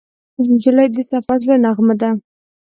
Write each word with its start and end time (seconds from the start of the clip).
نجلۍ 0.51 0.87
د 0.91 0.97
صفا 1.09 1.33
زړه 1.43 1.55
نغمه 1.63 1.95
ده. 2.01 2.09